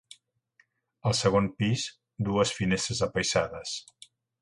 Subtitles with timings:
[1.09, 1.85] Al segon pis
[2.31, 3.81] dues finestres apaïsades.